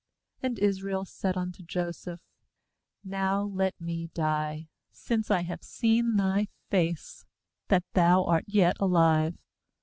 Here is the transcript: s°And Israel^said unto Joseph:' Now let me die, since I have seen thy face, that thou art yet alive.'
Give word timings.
s°And 0.41 0.57
Israel^said 0.57 1.37
unto 1.37 1.61
Joseph:' 1.61 2.21
Now 3.03 3.43
let 3.43 3.79
me 3.79 4.07
die, 4.15 4.67
since 4.91 5.29
I 5.29 5.43
have 5.43 5.61
seen 5.63 6.15
thy 6.15 6.47
face, 6.71 7.23
that 7.67 7.83
thou 7.93 8.23
art 8.25 8.45
yet 8.47 8.77
alive.' 8.79 9.37